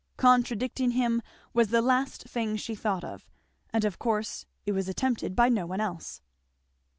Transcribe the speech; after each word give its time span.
Contradicting 0.17 0.89
him 0.93 1.21
was 1.53 1.67
the 1.67 1.79
last 1.79 2.23
thing 2.27 2.55
she 2.57 2.73
thought 2.73 3.03
of, 3.03 3.27
and 3.71 3.85
of 3.85 3.99
course 3.99 4.47
it 4.65 4.71
was 4.71 4.89
attempted 4.89 5.35
by 5.35 5.47
no 5.47 5.67
one 5.67 5.79
else. 5.79 6.23